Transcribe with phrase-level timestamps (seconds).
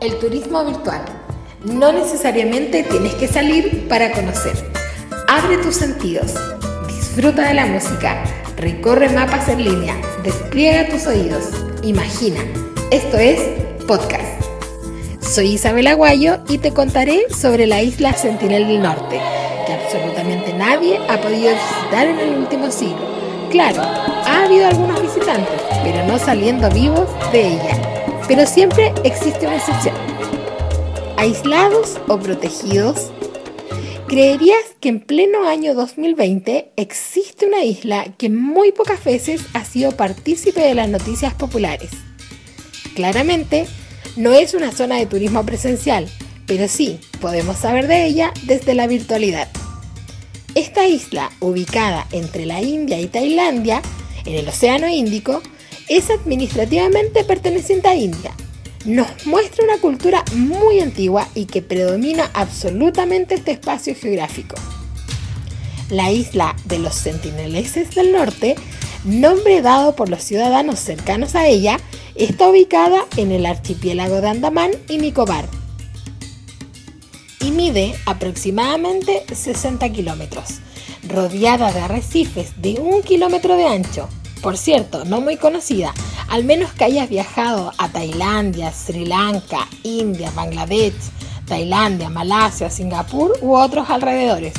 [0.00, 1.00] El turismo virtual.
[1.64, 4.52] No necesariamente tienes que salir para conocer.
[5.26, 6.34] Abre tus sentidos.
[6.86, 8.22] Disfruta de la música.
[8.58, 9.94] Recorre mapas en línea.
[10.22, 11.44] Despliega tus oídos.
[11.82, 12.40] Imagina.
[12.90, 13.40] Esto es
[13.86, 14.44] podcast.
[15.22, 19.18] Soy Isabel Aguayo y te contaré sobre la isla Sentinel del Norte,
[19.66, 23.16] que absolutamente nadie ha podido visitar en el último siglo.
[23.50, 27.95] Claro, ha habido algunos visitantes, pero no saliendo vivos de ella
[28.28, 29.94] pero siempre existe una excepción.
[31.16, 33.10] Aislados o protegidos,
[34.08, 39.92] ¿creerías que en pleno año 2020 existe una isla que muy pocas veces ha sido
[39.92, 41.90] partícipe de las noticias populares?
[42.94, 43.66] Claramente,
[44.16, 46.08] no es una zona de turismo presencial,
[46.46, 49.48] pero sí podemos saber de ella desde la virtualidad.
[50.54, 53.82] Esta isla, ubicada entre la India y Tailandia,
[54.24, 55.42] en el Océano Índico,
[55.88, 58.32] es administrativamente perteneciente a India.
[58.84, 64.54] Nos muestra una cultura muy antigua y que predomina absolutamente este espacio geográfico.
[65.90, 68.56] La isla de los Sentineleses del Norte,
[69.04, 71.78] nombre dado por los ciudadanos cercanos a ella,
[72.14, 75.46] está ubicada en el archipiélago de Andamán y Nicobar
[77.40, 80.60] y mide aproximadamente 60 kilómetros,
[81.08, 84.08] rodeada de arrecifes de un kilómetro de ancho,
[84.46, 85.92] por cierto, no muy conocida,
[86.28, 91.10] al menos que hayas viajado a Tailandia, Sri Lanka, India, Bangladesh,
[91.48, 94.54] Tailandia, Malasia, Singapur u otros alrededores.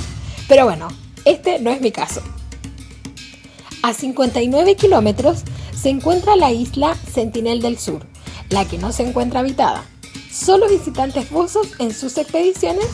[0.50, 0.90] Pero bueno,
[1.24, 2.22] este no es mi caso.
[3.82, 5.44] A 59 kilómetros
[5.74, 8.06] se encuentra la isla Sentinel del Sur,
[8.50, 9.86] la que no se encuentra habitada.
[10.30, 12.88] Solo visitantes buzos en sus expediciones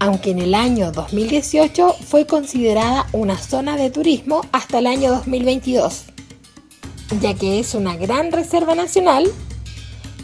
[0.00, 6.04] aunque en el año 2018 fue considerada una zona de turismo hasta el año 2022,
[7.20, 9.28] ya que es una gran reserva nacional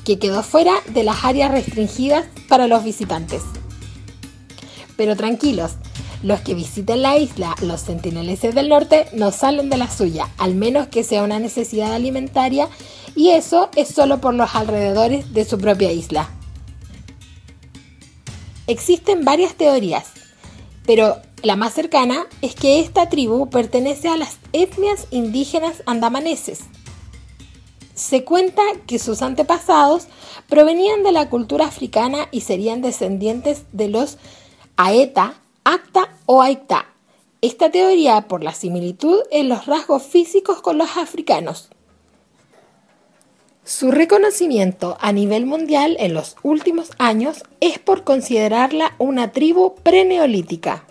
[0.05, 3.43] que quedó fuera de las áreas restringidas para los visitantes.
[4.97, 5.73] Pero tranquilos,
[6.23, 10.55] los que visiten la isla, los sentineleses del norte, no salen de la suya, al
[10.55, 12.69] menos que sea una necesidad alimentaria,
[13.17, 16.31] y eso es solo por los alrededores de su propia isla.
[18.67, 20.07] Existen varias teorías,
[20.87, 26.61] pero la más cercana es que esta tribu pertenece a las etnias indígenas andamaneses.
[27.95, 30.09] Se cuenta que sus antepasados
[30.49, 34.17] provenían de la cultura africana y serían descendientes de los
[34.77, 36.87] Aeta, Acta o Aita.
[37.43, 41.69] Esta teoría por la similitud en los rasgos físicos con los africanos.
[43.67, 50.85] Su reconocimiento a nivel mundial en los últimos años es por considerarla una tribu preneolítica.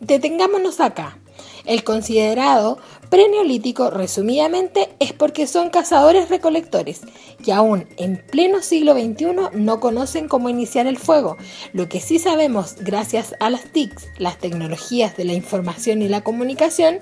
[0.00, 1.18] Detengámonos acá.
[1.66, 2.78] El considerado
[3.10, 7.00] preneolítico, resumidamente, es porque son cazadores recolectores
[7.42, 11.36] que aún en pleno siglo XXI no conocen cómo iniciar el fuego.
[11.72, 16.22] Lo que sí sabemos, gracias a las TICs, las tecnologías de la información y la
[16.22, 16.98] comunicación,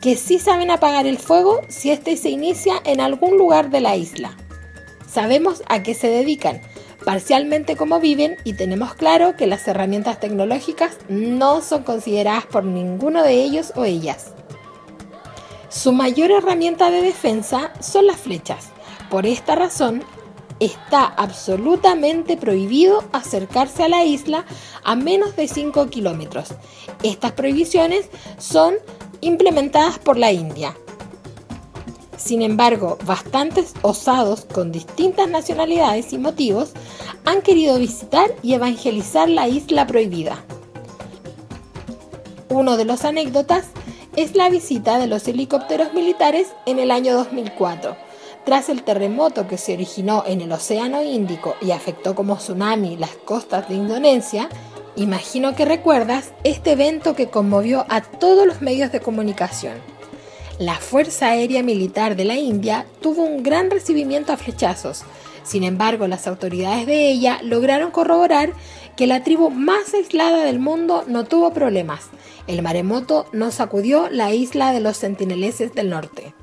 [0.00, 3.96] que sí saben apagar el fuego si éste se inicia en algún lugar de la
[3.96, 4.36] isla.
[5.10, 6.60] Sabemos a qué se dedican,
[7.04, 13.22] parcialmente cómo viven y tenemos claro que las herramientas tecnológicas no son consideradas por ninguno
[13.22, 14.35] de ellos o ellas.
[15.76, 18.68] Su mayor herramienta de defensa son las flechas.
[19.10, 20.02] Por esta razón,
[20.58, 24.46] está absolutamente prohibido acercarse a la isla
[24.84, 26.48] a menos de 5 kilómetros.
[27.02, 28.76] Estas prohibiciones son
[29.20, 30.74] implementadas por la India.
[32.16, 36.70] Sin embargo, bastantes osados con distintas nacionalidades y motivos
[37.26, 40.42] han querido visitar y evangelizar la isla prohibida.
[42.48, 43.66] Uno de los anécdotas
[44.16, 47.96] es la visita de los helicópteros militares en el año 2004.
[48.44, 53.10] Tras el terremoto que se originó en el Océano Índico y afectó como tsunami las
[53.10, 54.48] costas de Indonesia,
[54.98, 59.74] Imagino que recuerdas este evento que conmovió a todos los medios de comunicación.
[60.58, 65.02] La Fuerza Aérea Militar de la India tuvo un gran recibimiento a flechazos.
[65.42, 68.54] Sin embargo, las autoridades de ella lograron corroborar
[68.96, 72.08] que la tribu más aislada del mundo no tuvo problemas.
[72.46, 76.34] El maremoto no sacudió la isla de los sentineleses del norte.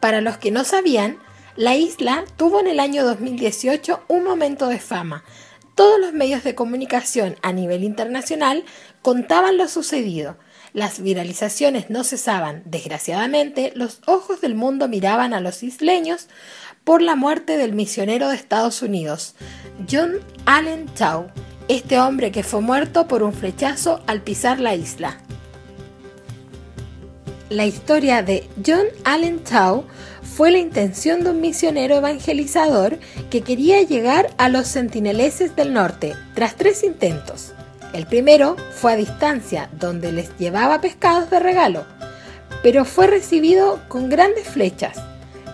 [0.00, 1.18] Para los que no sabían,
[1.56, 5.22] la isla tuvo en el año 2018 un momento de fama,
[5.74, 8.64] todos los medios de comunicación a nivel internacional
[9.00, 10.36] contaban lo sucedido.
[10.74, 12.62] Las viralizaciones no cesaban.
[12.66, 16.28] Desgraciadamente, los ojos del mundo miraban a los isleños
[16.84, 19.34] por la muerte del misionero de Estados Unidos,
[19.90, 21.30] John Allen Chau,
[21.76, 25.16] este hombre que fue muerto por un flechazo al pisar la isla.
[27.48, 29.84] La historia de John Allen Tau
[30.22, 32.98] fue la intención de un misionero evangelizador
[33.30, 37.52] que quería llegar a los sentineleses del norte tras tres intentos.
[37.94, 41.84] El primero fue a distancia, donde les llevaba pescados de regalo,
[42.62, 44.98] pero fue recibido con grandes flechas.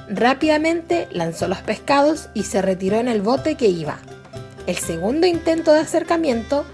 [0.09, 4.01] Rápidamente lanzó los pescados y se retiró en el bote que iba.
[4.69, 6.67] El segundo intento de acercamiento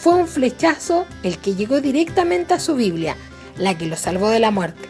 [0.00, 3.16] fue un flechazo el que llegó directamente a su Biblia,
[3.58, 4.88] la que lo salvó de la muerte.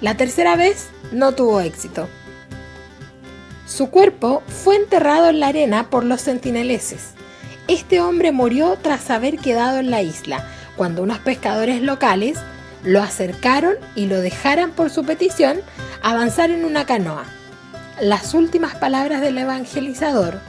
[0.00, 2.08] La tercera vez no tuvo éxito.
[3.68, 7.10] Su cuerpo fue enterrado en la arena por los sentineleses.
[7.68, 10.44] Este hombre murió tras haber quedado en la isla,
[10.76, 12.36] cuando unos pescadores locales
[12.82, 15.60] lo acercaron y lo dejaran por su petición
[16.02, 17.26] avanzar en una canoa.
[18.00, 20.40] Las últimas palabras del evangelizador.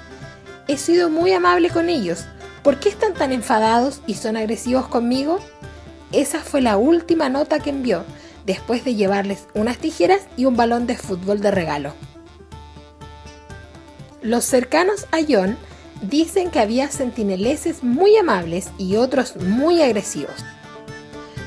[0.68, 2.26] He sido muy amable con ellos.
[2.64, 5.40] ¿Por qué están tan enfadados y son agresivos conmigo?
[6.14, 8.06] Esa fue la última nota que envió,
[8.46, 11.94] después de llevarles unas tijeras y un balón de fútbol de regalo.
[14.22, 15.58] Los cercanos a John
[16.02, 20.46] dicen que había sentineleses muy amables y otros muy agresivos.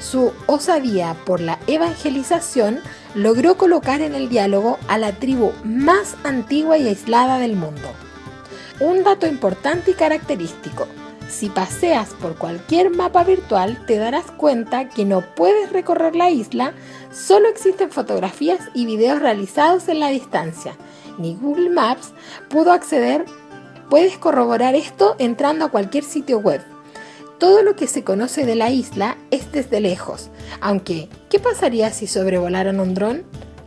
[0.01, 2.81] Su osadía por la evangelización
[3.15, 7.89] logró colocar en el diálogo a la tribu más antigua y aislada del mundo.
[8.81, 10.87] Un dato importante y característico,
[11.29, 16.73] si paseas por cualquier mapa virtual te darás cuenta que no puedes recorrer la isla,
[17.11, 20.77] solo existen fotografías y videos realizados en la distancia.
[21.19, 22.13] Ni Google Maps
[22.49, 23.25] pudo acceder,
[23.91, 26.63] puedes corroborar esto entrando a cualquier sitio web.
[27.39, 30.31] Todo lo que se conoce de la isla es desde lejos,
[30.61, 33.25] aunque ¿qué pasaría si sobrevolaran un dron?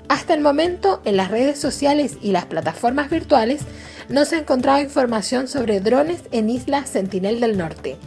[0.07, 3.61] Hasta el momento, en las redes sociales y las plataformas virtuales,
[4.09, 7.97] no se ha encontrado información sobre drones en Isla Sentinel del Norte.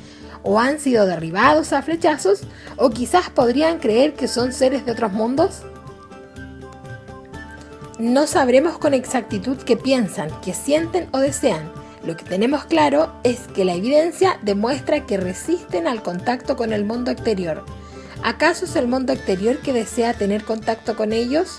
[0.42, 2.40] O han sido derribados a flechazos,
[2.76, 5.62] o quizás podrían creer que son seres de otros mundos.
[7.98, 11.70] No sabremos con exactitud qué piensan, qué sienten o desean.
[12.04, 16.84] Lo que tenemos claro es que la evidencia demuestra que resisten al contacto con el
[16.84, 17.64] mundo exterior.
[18.24, 21.58] ¿Acaso es el mundo exterior que desea tener contacto con ellos?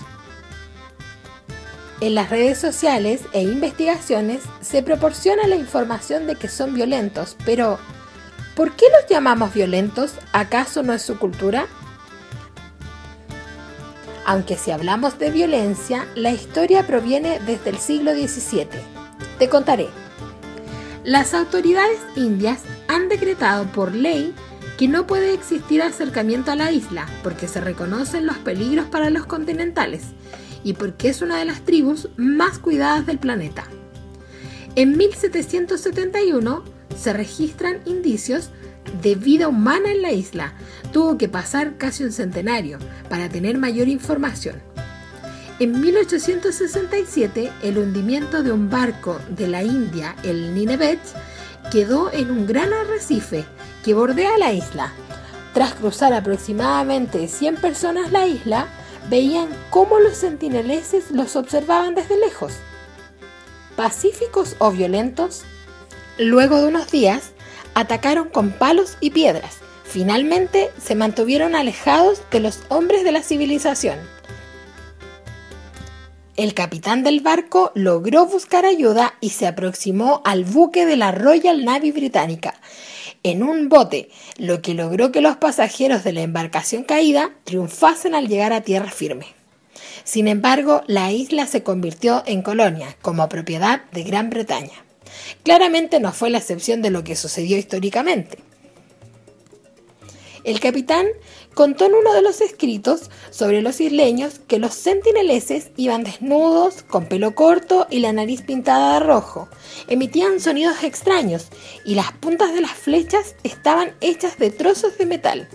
[2.04, 7.78] En las redes sociales e investigaciones se proporciona la información de que son violentos, pero
[8.54, 10.12] ¿por qué los llamamos violentos?
[10.34, 11.66] ¿Acaso no es su cultura?
[14.26, 18.68] Aunque si hablamos de violencia, la historia proviene desde el siglo XVII.
[19.38, 19.88] Te contaré.
[21.04, 24.34] Las autoridades indias han decretado por ley
[24.76, 29.24] que no puede existir acercamiento a la isla porque se reconocen los peligros para los
[29.24, 30.02] continentales
[30.64, 33.64] y porque es una de las tribus más cuidadas del planeta.
[34.74, 36.64] En 1771
[36.98, 38.50] se registran indicios
[39.02, 40.54] de vida humana en la isla.
[40.92, 42.78] Tuvo que pasar casi un centenario
[43.08, 44.56] para tener mayor información.
[45.60, 50.98] En 1867, el hundimiento de un barco de la India, el Nineveh,
[51.70, 53.44] quedó en un gran arrecife
[53.84, 54.92] que bordea la isla.
[55.52, 58.66] Tras cruzar aproximadamente 100 personas la isla,
[59.08, 62.54] veían cómo los sentineleses los observaban desde lejos.
[63.76, 65.44] Pacíficos o violentos,
[66.18, 67.32] luego de unos días,
[67.74, 69.58] atacaron con palos y piedras.
[69.84, 73.98] Finalmente se mantuvieron alejados de los hombres de la civilización.
[76.36, 81.64] El capitán del barco logró buscar ayuda y se aproximó al buque de la Royal
[81.64, 82.54] Navy británica,
[83.24, 88.28] en un bote, lo que logró que los pasajeros de la embarcación caída triunfasen al
[88.28, 89.26] llegar a tierra firme.
[90.04, 94.84] Sin embargo, la isla se convirtió en colonia, como propiedad de Gran Bretaña.
[95.42, 98.38] Claramente no fue la excepción de lo que sucedió históricamente.
[100.44, 101.06] El capitán
[101.54, 107.06] contó en uno de los escritos sobre los isleños que los sentineleses iban desnudos, con
[107.06, 109.48] pelo corto y la nariz pintada de rojo.
[109.88, 111.48] Emitían sonidos extraños
[111.84, 115.48] y las puntas de las flechas estaban hechas de trozos de metal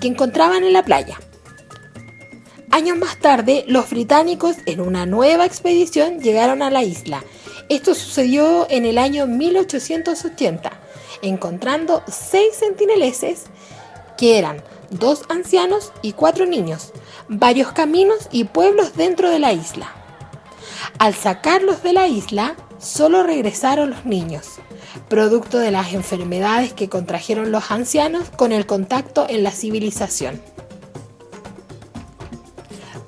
[0.00, 1.18] que encontraban en la playa.
[2.70, 7.24] Años más tarde, los británicos en una nueva expedición llegaron a la isla.
[7.70, 10.70] Esto sucedió en el año 1880,
[11.22, 13.44] encontrando seis sentineleses
[14.18, 16.92] que eran dos ancianos y cuatro niños,
[17.28, 19.94] varios caminos y pueblos dentro de la isla.
[20.98, 24.56] Al sacarlos de la isla, solo regresaron los niños,
[25.08, 30.40] producto de las enfermedades que contrajeron los ancianos con el contacto en la civilización.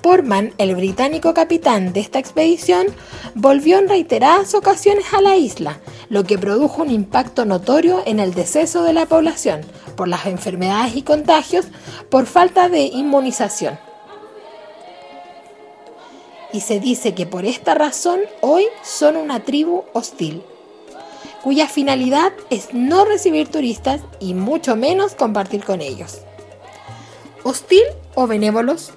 [0.03, 2.87] Portman, el británico capitán de esta expedición,
[3.35, 8.35] volvió en reiteradas ocasiones a la isla, lo que produjo un impacto notorio en el
[8.35, 9.61] deceso de la población
[9.97, 11.67] por las enfermedades y contagios
[12.09, 13.79] por falta de inmunización.
[16.53, 20.43] y se dice que por esta razón hoy son una tribu hostil,
[21.43, 26.19] cuya finalidad es no recibir turistas y mucho menos compartir con ellos.
[27.45, 27.83] ¿Hostil
[28.15, 28.93] o benévolos?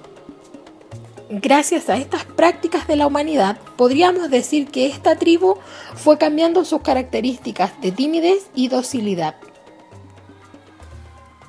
[1.30, 5.56] Gracias a estas prácticas de la humanidad, podríamos decir que esta tribu
[5.94, 9.36] fue cambiando sus características de timidez y docilidad.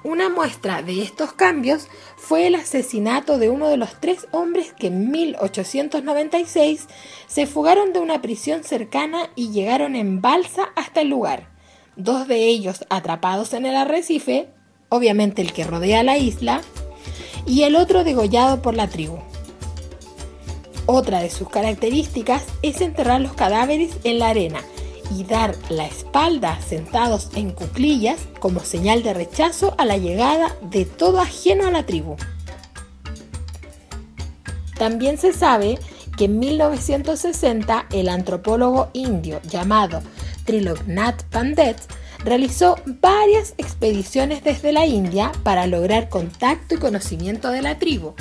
[0.05, 4.87] Una muestra de estos cambios fue el asesinato de uno de los tres hombres que
[4.87, 6.87] en 1896
[7.27, 11.49] se fugaron de una prisión cercana y llegaron en balsa hasta el lugar.
[11.97, 14.47] Dos de ellos atrapados en el arrecife,
[14.87, 16.61] obviamente el que rodea la isla,
[17.45, 19.17] y el otro degollado por la tribu.
[20.87, 24.59] Otra de sus características es enterrar los cadáveres en la arena
[25.15, 30.85] y dar la espalda sentados en cuclillas como señal de rechazo a la llegada de
[30.85, 32.15] todo ajeno a la tribu.
[34.77, 35.79] También se sabe
[36.17, 40.01] que en 1960 el antropólogo indio llamado
[40.45, 41.77] Triloknath Pandit
[42.23, 48.13] realizó varias expediciones desde la India para lograr contacto y conocimiento de la tribu,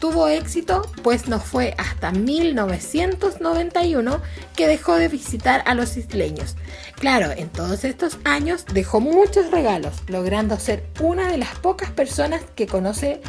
[0.00, 4.20] tuvo éxito, pues no fue hasta 1991
[4.56, 6.56] que dejó de visitar a los isleños.
[6.96, 12.42] Claro, en todos estos años dejó muchos regalos, logrando ser una de las pocas personas
[12.56, 13.20] que conoce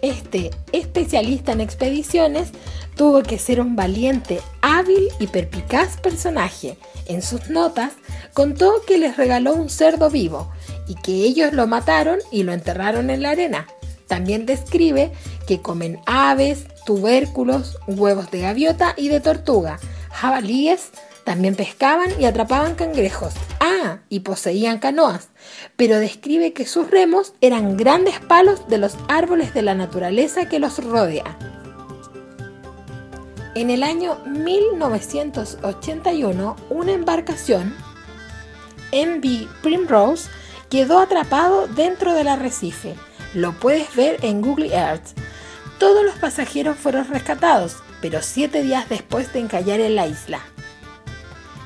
[0.00, 2.50] este especialista en expediciones
[2.94, 6.76] tuvo que ser un valiente, hábil y perpicaz personaje.
[7.06, 7.92] En sus notas
[8.34, 10.52] contó que les regaló un cerdo vivo
[10.86, 13.66] y que ellos lo mataron y lo enterraron en la arena.
[14.08, 15.12] También describe
[15.48, 19.78] que comen aves, tubérculos, huevos de gaviota y de tortuga,
[20.12, 20.90] jabalíes,
[21.24, 23.32] también pescaban y atrapaban cangrejos.
[23.58, 25.30] Ah, y poseían canoas,
[25.76, 30.58] pero describe que sus remos eran grandes palos de los árboles de la naturaleza que
[30.58, 31.38] los rodea.
[33.54, 37.74] En el año 1981, una embarcación,
[38.92, 40.28] MV Primrose,
[40.68, 42.94] quedó atrapado dentro del arrecife
[43.34, 45.17] lo puedes ver en Google Earth.
[45.78, 50.40] Todos los pasajeros fueron rescatados, pero siete días después de encallar en la isla.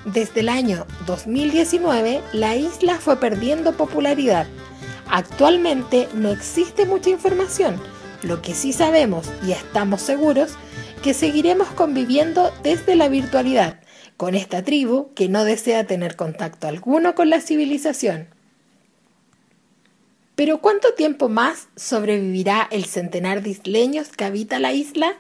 [0.04, 4.47] Desde el año 2019, la isla fue perdiendo popularidad.
[5.09, 7.81] Actualmente no existe mucha información.
[8.23, 10.52] Lo que sí sabemos y estamos seguros
[11.02, 13.81] que seguiremos conviviendo desde la virtualidad
[14.16, 18.28] con esta tribu que no desea tener contacto alguno con la civilización.
[20.45, 25.15] Pero ¿cuánto tiempo más sobrevivirá el centenar de isleños que habita la isla?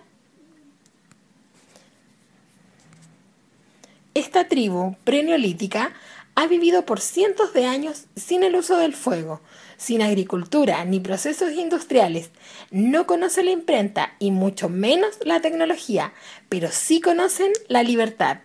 [4.14, 5.92] Esta tribu preneolítica
[6.34, 9.40] ha vivido por cientos de años sin el uso del fuego,
[9.76, 12.30] sin agricultura ni procesos industriales,
[12.72, 16.12] no conoce la imprenta y mucho menos la tecnología,
[16.48, 18.38] pero sí conocen la libertad.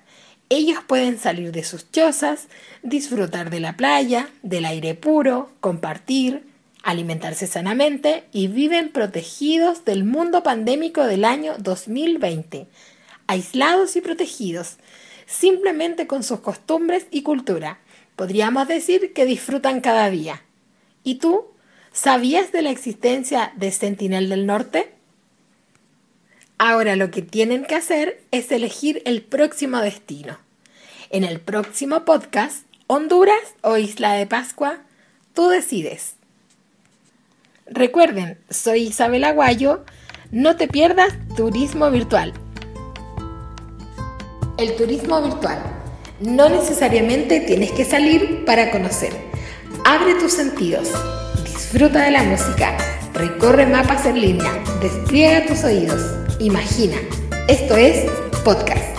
[0.50, 2.50] Ellos pueden salir de sus chozas,
[2.84, 6.44] disfrutar de la playa, del aire puro, compartir,
[6.84, 12.68] alimentarse sanamente y viven protegidos del mundo pandémico del año 2020,
[13.28, 14.78] aislados y protegidos,
[15.26, 17.80] simplemente con sus costumbres y cultura.
[18.16, 20.42] Podríamos decir que disfrutan cada día.
[21.04, 21.46] ¿Y tú?
[21.92, 24.94] ¿Sabías de la existencia de Sentinel del Norte?
[26.58, 30.40] Ahora lo que tienen que hacer es elegir el próximo destino.
[31.10, 34.80] En el próximo podcast, Honduras o Isla de Pascua,
[35.34, 36.17] tú decides.
[37.70, 39.84] Recuerden, soy Isabel Aguayo.
[40.32, 42.34] No te pierdas Turismo Virtual.
[44.58, 45.60] El turismo virtual.
[46.20, 49.12] No necesariamente tienes que salir para conocer.
[49.86, 50.90] Abre tus sentidos.
[51.44, 52.76] Disfruta de la música.
[53.14, 54.52] Recorre mapas en línea.
[54.82, 56.02] Despliega tus oídos.
[56.40, 56.96] Imagina.
[57.48, 58.10] Esto es
[58.44, 58.97] podcast.